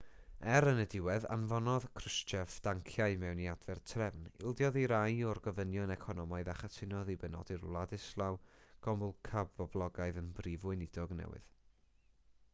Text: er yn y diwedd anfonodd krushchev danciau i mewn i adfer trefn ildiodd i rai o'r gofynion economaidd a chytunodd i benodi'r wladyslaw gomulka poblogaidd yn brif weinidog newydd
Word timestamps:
er 0.51 0.65
yn 0.69 0.79
y 0.83 0.83
diwedd 0.91 1.25
anfonodd 1.33 1.83
krushchev 1.97 2.53
danciau 2.67 3.11
i 3.17 3.17
mewn 3.23 3.41
i 3.41 3.43
adfer 3.51 3.81
trefn 3.91 4.23
ildiodd 4.29 4.79
i 4.83 4.85
rai 4.91 5.19
o'r 5.33 5.41
gofynion 5.47 5.93
economaidd 5.97 6.49
a 6.53 6.55
chytunodd 6.61 7.11
i 7.15 7.17
benodi'r 7.25 7.65
wladyslaw 7.75 8.39
gomulka 8.87 9.43
poblogaidd 9.61 10.19
yn 10.23 10.33
brif 10.41 10.65
weinidog 10.71 11.15
newydd 11.21 11.47